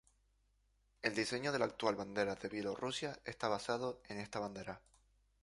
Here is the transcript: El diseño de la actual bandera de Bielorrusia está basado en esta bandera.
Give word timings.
El 1.03 1.13
diseño 1.13 1.51
de 1.51 1.59
la 1.59 1.65
actual 1.65 1.95
bandera 1.95 2.33
de 2.33 2.49
Bielorrusia 2.49 3.19
está 3.23 3.47
basado 3.49 4.01
en 4.09 4.17
esta 4.19 4.39
bandera. 4.39 4.81